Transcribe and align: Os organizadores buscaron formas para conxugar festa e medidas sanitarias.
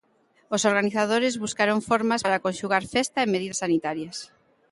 Os 0.55 0.65
organizadores 0.71 1.39
buscaron 1.43 1.79
formas 1.89 2.23
para 2.25 2.43
conxugar 2.45 2.83
festa 2.95 3.17
e 3.21 3.31
medidas 3.33 3.61
sanitarias. 3.63 4.17